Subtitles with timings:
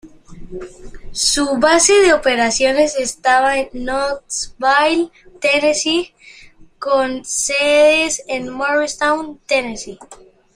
[1.11, 6.15] Su base de operaciones estaba en Knoxville, Tennessee,
[6.79, 9.99] con sedes en Morristown, Tennessee.